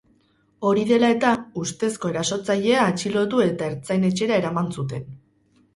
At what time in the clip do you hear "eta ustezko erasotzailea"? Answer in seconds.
1.15-2.89